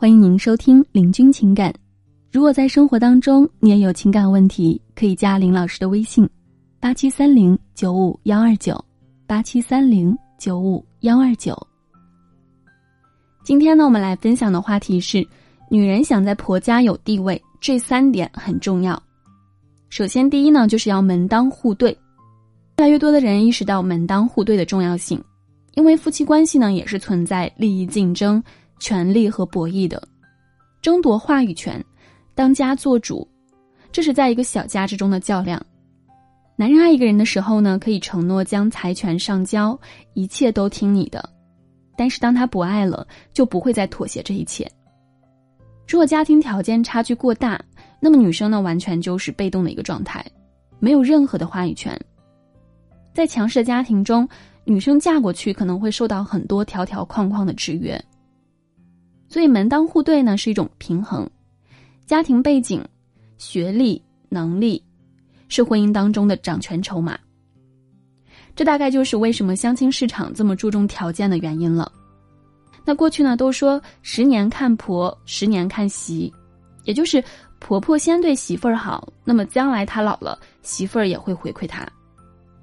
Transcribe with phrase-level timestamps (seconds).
[0.00, 1.72] 欢迎您收听《领军情感》。
[2.30, 6.24] 如果在生活当中你也有情感问题，可以加林老师的微信：
[6.78, 8.80] 八七三零九五幺二九，
[9.26, 11.52] 八七三零九五幺二九。
[13.42, 15.26] 今天呢，我们来分享的话题是：
[15.68, 19.02] 女人想在婆家有地位，这三点很重要。
[19.88, 21.90] 首先，第一呢，就是要门当户对。
[21.90, 25.20] 越来越多的人意识到门当户对的重要性，
[25.74, 28.40] 因为夫妻关系呢，也是存在利益竞争、
[28.78, 30.02] 权力和博弈的，
[30.80, 31.84] 争夺话语权，
[32.34, 33.26] 当家做主，
[33.90, 35.64] 这是在一个小家之中的较量。
[36.56, 39.78] 男人爱一个人的时候呢，可以承诺将财权上交，
[40.14, 41.28] 一切都听你的。
[41.96, 44.70] 但是当他不爱了，就不会再妥协这一切。
[45.86, 47.60] 如果家庭条件差距过大，
[48.00, 50.24] 那么女生呢，完全就是被动的一个状态，
[50.78, 51.98] 没有任何的话语权。
[53.14, 54.28] 在强势的家庭中，
[54.64, 58.00] 女生嫁过去可能会受到很多条条框框的制约。
[59.28, 61.28] 所以门当户对呢是一种平衡，
[62.06, 62.84] 家庭背景、
[63.36, 64.82] 学历、能力
[65.48, 67.18] 是婚姻当中的掌权筹码。
[68.56, 71.92] 这大概就是为什么相亲市场这么注重条件的原因了。
[72.84, 76.32] 那过去呢都说十年看婆，十年看媳，
[76.84, 77.22] 也就是
[77.58, 81.86] 婆婆先对媳妇儿好，那么将来她老了，媳妇儿也会回馈她。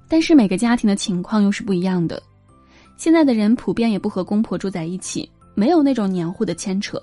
[0.08, 2.22] 但是每个家庭的情况又是不一样的。
[2.96, 7.02] 现在的人普遍也不和公婆住在一起，没有那种黏糊的牵扯，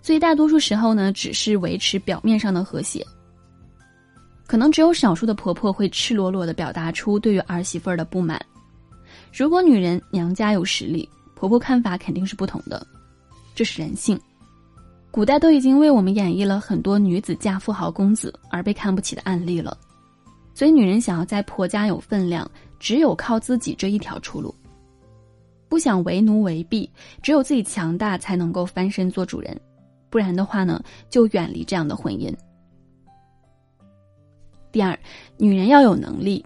[0.00, 3.06] 所以大多数时候呢，只是维持表面上的和谐。
[4.46, 8.40] 可能只有少数的婆婆会赤裸裸的表达出对于儿媳妇儿的不满。
[9.32, 12.86] 如果女人娘家有实力，婆婆看法肯定是不同的，
[13.54, 14.18] 这是人性。
[15.10, 19.76] 古代都已经为我们演绎了很多女子嫁富豪公子而被看不起的案例了，
[20.54, 24.54] 所以女人想要在婆家有分量，只有靠自己这一条出路。
[25.76, 29.60] 不想为奴为婢，只有自己强大才能够翻身做主人，
[30.08, 32.34] 不然的话呢，就远离这样的婚姻。
[34.72, 34.98] 第二，
[35.36, 36.42] 女人要有能力。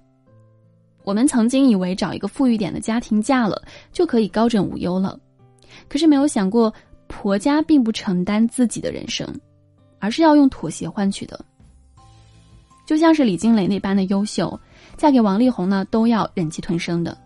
[1.05, 5.17] 我们曾经以为找一个富裕点的家庭嫁了就可以高枕无忧了，
[5.89, 6.75] 可是没有想过
[7.07, 9.25] 婆家并不承担自己的人生，
[10.01, 11.39] 而是要用妥协换取的。
[12.85, 14.59] 就像是李金雷那般的优秀，
[14.97, 17.17] 嫁给王力宏呢都要忍气吞声的，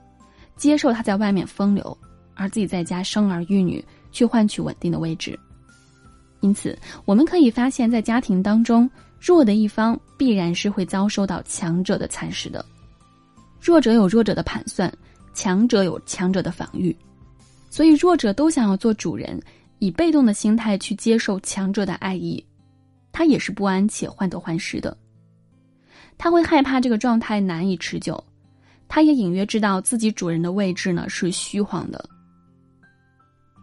[0.57, 1.97] 接受他在外面风流，
[2.35, 5.39] 而自己在家生儿育女，去换取稳定的位置。
[6.41, 8.89] 因此，我们可以发现，在家庭当中。
[9.27, 12.63] 弱的一方必然是会遭受到强者的蚕食的，
[13.59, 14.93] 弱者有弱者的盘算，
[15.33, 16.95] 强者有强者的防御，
[17.71, 19.41] 所以弱者都想要做主人，
[19.79, 22.45] 以被动的心态去接受强者的爱意，
[23.13, 24.95] 他也是不安且患得患失的，
[26.19, 28.23] 他会害怕这个状态难以持久，
[28.89, 32.05] 他也隐约知道自己主人的位置呢是虚晃的，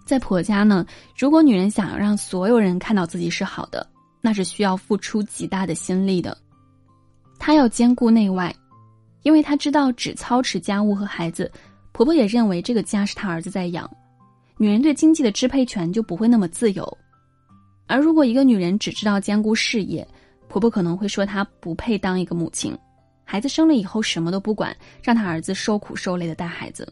[0.06, 0.86] 在婆家呢，
[1.18, 3.86] 如果女人想要让所有人看到自己是好的。
[4.24, 6.38] 那是需要付出极大的心力的，
[7.40, 8.56] 她要兼顾内外，
[9.24, 11.52] 因为她知道只操持家务和孩子，
[11.92, 13.90] 婆婆也认为这个家是她儿子在养，
[14.58, 16.98] 女人对经济的支配权就不会那么自由。
[17.88, 20.08] 而如果一个女人只知道兼顾事业，
[20.48, 22.78] 婆婆可能会说她不配当一个母亲，
[23.32, 26.86] 孩子生了以后什么都不管，让她儿子受苦受累的带孩子。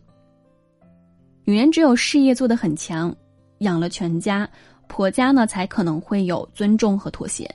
[1.44, 3.14] 女人只有事业做得很强，
[3.58, 4.50] 养了全家。
[4.88, 7.54] 婆家呢，才可能会有尊重和妥协。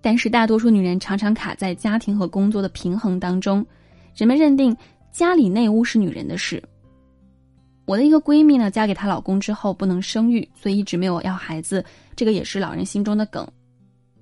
[0.00, 3.64] 但是大多数女人常常卡在家庭和工作的平衡当中，
[4.16, 4.76] 人们认定
[5.12, 6.60] 家里内务是女人的事。
[7.84, 11.84] 我的一个闺蜜呢，嫁给她老公之后不能生育，所以一直没有要孩子，
[12.16, 13.46] 这个也是老人心中的梗。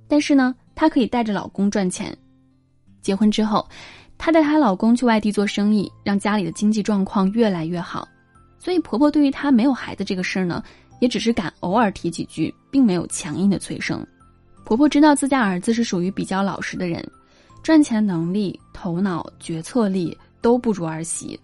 [0.07, 2.15] 但是呢，她可以带着老公赚钱。
[3.07, 3.65] 结婚之后，
[4.19, 8.09] 她带她老公去外地做生意，让家里的经济状况越来越好。
[8.59, 10.61] 所以婆婆对于她没有孩子这个事儿呢。
[10.99, 14.03] 也只是敢偶尔提几句，并没有强硬的催生。
[14.65, 17.07] 婆婆知道自家儿子是属于比较老实的人，
[17.63, 21.39] 赚钱能力、头脑、决策力都不如儿媳，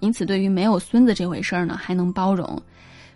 [0.00, 2.62] 因此对于没有孙子这回事儿呢，还能包容。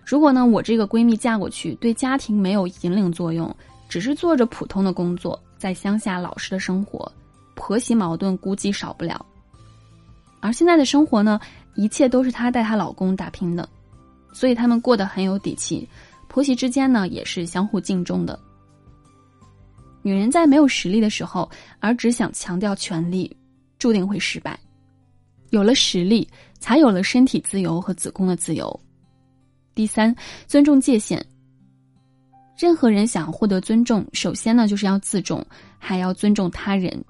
[0.03, 3.55] 如果呢，我这个闺蜜嫁过去，对家庭没有引领作用，
[3.87, 7.13] 只是做着普通的工作，在乡下老实的生活，
[7.55, 9.25] 婆媳矛盾估计少不了。
[10.41, 11.41] 而现在的生活呢，
[11.75, 13.69] 一切都是她带她老公打拼的。
[14.33, 15.89] 所以他们过得很有底气，
[16.27, 18.37] 婆媳之间呢也是相互敬重的。
[20.03, 21.49] 女人在没有实力的时候，
[21.79, 23.35] 而只想强调权力，
[23.79, 24.59] 注定会失败。
[25.51, 26.29] 有了实力，
[26.59, 28.81] 才有了身体自由和子宫的自由。
[29.73, 30.13] 第三，
[30.49, 31.25] 尊重界限。
[32.59, 35.47] 任何人想获得尊重，首先呢就是要自重，
[35.79, 37.05] 还要尊重他人。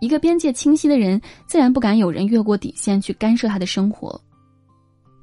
[0.00, 4.20] 一个边界清晰的人，自然不敢有人越过底线去干涉他的生活。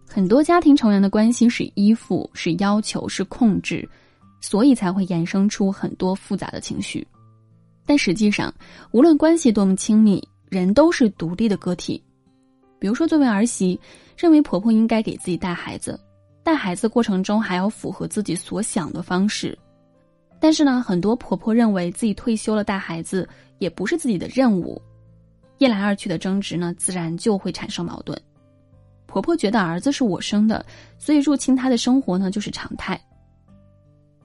[0.08, 3.88] 很多家庭成员的关系是依附、是要求、是控制，
[4.42, 7.08] 所以才会衍生出很多复杂的情绪。
[7.86, 8.54] 但实际上，
[8.92, 12.02] 无论关系多么亲密，人都是独立的个体。
[12.80, 13.80] 比如说，作为儿媳，
[14.18, 16.00] 认为婆婆应该给自己带孩子，
[16.44, 19.58] 带孩子过程中还要符合自己所想的方式。
[20.44, 23.26] 但是呢，很多婆婆认为自己退休了带孩子
[23.60, 24.82] 也不是自己的任务，
[25.58, 28.22] 一来二去的争执呢，自然就会产生矛盾。
[29.06, 30.66] 婆婆觉得儿子是我生的，
[30.98, 33.00] 所以入侵她的生活呢就是常态。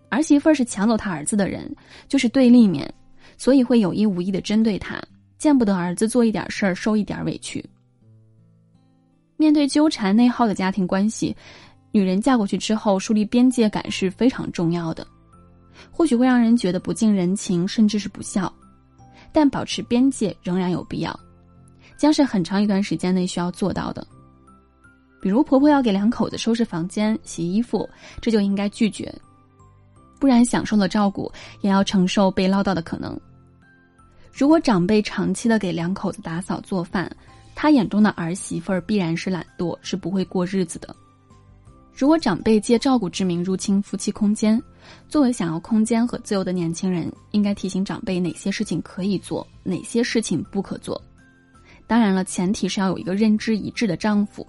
[0.08, 1.72] 儿媳妇儿是抢走她儿子的人，
[2.08, 2.92] 就是对立面。
[3.36, 5.00] 所以会有意无意的针对他，
[5.38, 7.64] 见不得儿子做一点事儿受一点委屈。
[9.36, 11.36] 面对纠缠内耗的家庭关系，
[11.92, 15.06] 女人嫁过去之后树立边界感是非常重要的。
[15.90, 18.52] 或许会让人觉得不近人情，甚至是不孝，
[19.32, 21.18] 但保持边界仍然有必要，
[21.96, 24.06] 将是很长一段时间内需要做到的。
[25.20, 27.88] 比如婆婆要给两口子收拾房间、洗衣服，
[28.20, 29.12] 这就应该拒绝，
[30.20, 31.30] 不然享受了照顾，
[31.60, 33.18] 也要承受被唠叨的可能。
[34.32, 37.10] 如果长辈长期的给两口子打扫做饭，
[37.56, 40.94] 他眼中的儿媳妇儿必然是懒惰，是不会过日子的。
[41.92, 44.62] 如果长辈借照顾之名入侵夫妻空间，
[45.08, 51.00] 作为想要空间和自由的年轻人，应该提醒长辈哪些事情可以做，哪些事情不可做。
[51.86, 54.46] 当然了，前提是要有一个认知一致的丈夫。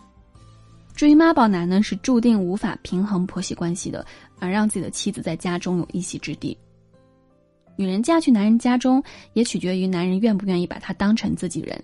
[0.93, 4.05] 至于妈宝男呢，是注定无法平衡婆媳关系的，
[4.37, 6.57] 而让自己的妻子在家中有一席之地。
[7.77, 9.01] 女人嫁去男人家中，
[9.31, 11.81] 也取决于男人愿不愿意把她当成自己人，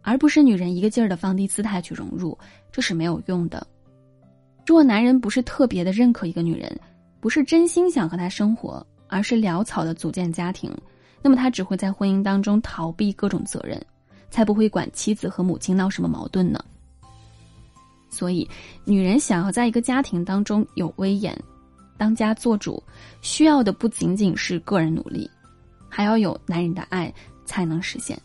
[0.00, 2.38] 而不是女人一个劲儿的放低姿态去融入，
[2.72, 3.66] 这是没有用的。
[4.66, 6.74] 如果男人不是特别的认可一个女人，
[7.20, 10.74] 不是真心想和他生活，而是潦草的组建家庭，
[11.20, 13.80] 那么他只会在婚姻当中逃避各种责任，
[14.30, 16.64] 才不会管妻子和母亲闹什么矛盾呢。
[18.08, 18.48] 所以，
[18.84, 21.38] 女人想要在一个家庭当中有威严。
[21.96, 22.82] 当家做主，
[23.20, 25.30] 需要的不仅仅是个人努力，
[25.88, 27.12] 还要有男人的爱
[27.44, 28.18] 才能实现。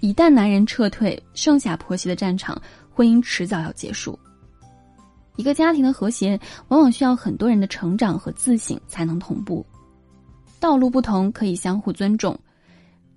[0.00, 2.60] 一旦男人撤退，剩下婆媳的战场，
[2.94, 4.18] 婚姻迟早要结束。
[5.36, 6.38] 一个家庭的和谐，
[6.68, 9.64] 往往需要很多人的成长和自省才能同步。
[10.58, 12.38] 道路不同可以相互尊重，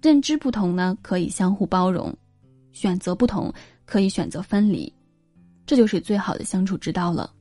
[0.02, 2.14] 认知不同呢可以相互包容，
[2.72, 3.52] 选择不同
[3.86, 4.92] 可以选择分离，
[5.66, 7.32] 这就是最好的相处之道了。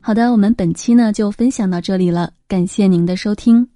[0.00, 3.75] 好的，我们本期呢就分享到这里了，感谢您的收听。